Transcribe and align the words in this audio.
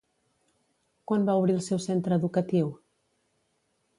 Quan 1.11 1.27
va 1.27 1.35
obrir 1.41 1.57
el 1.57 1.61
seu 1.67 1.83
centre 1.85 2.19
educatiu? 2.21 2.73